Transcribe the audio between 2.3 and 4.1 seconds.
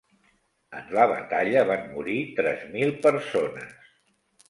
tres mil persones.